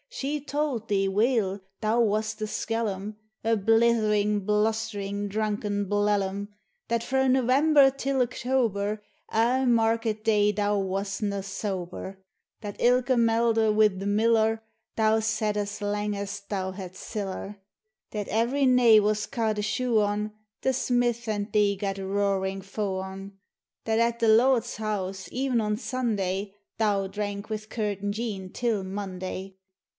She 0.09 0.41
tauld 0.43 0.87
thee 0.87 1.07
weel 1.07 1.61
thou 1.79 2.01
was 2.01 2.39
a 2.41 2.45
skellum, 2.47 3.17
A 3.43 3.55
blethering, 3.55 4.39
blustering, 4.45 5.27
drunken 5.27 5.85
blellum: 5.87 6.49
That 6.89 7.03
frae 7.03 7.27
November 7.27 7.89
till 7.91 8.19
October, 8.21 9.01
Ae 9.31 9.65
market 9.65 10.23
day 10.23 10.51
thou 10.51 10.79
was 10.79 11.21
na 11.21 11.41
sober; 11.41 12.17
That 12.61 12.77
ilka 12.81 13.15
melder, 13.15 13.71
wi' 13.71 13.87
the 13.89 14.07
miller, 14.07 14.63
Thou 14.95 15.19
sat 15.19 15.55
as 15.55 15.81
lang 15.81 16.15
as 16.15 16.41
thou 16.41 16.71
had 16.71 16.95
siller; 16.95 17.61
That 18.09 18.27
every 18.29 18.65
naig 18.65 19.01
was 19.03 19.27
ca'd 19.27 19.59
a 19.59 19.63
shoe 19.63 20.01
on, 20.01 20.33
The 20.61 20.73
smith 20.73 21.27
and 21.27 21.51
thee 21.51 21.75
gat 21.75 21.97
roaring 21.99 22.61
fou 22.61 22.97
on; 22.99 23.37
That 23.85 23.99
at 23.99 24.19
the 24.19 24.27
L— 24.35 24.59
d's 24.59 24.77
house, 24.77 25.29
ev'n 25.31 25.61
on 25.61 25.77
Sunday, 25.77 26.53
Thou 26.79 27.05
drank 27.07 27.49
wi' 27.49 27.57
Kirton 27.69 28.11
Jean 28.11 28.49
till 28.51 28.83
Monday. 28.83 29.55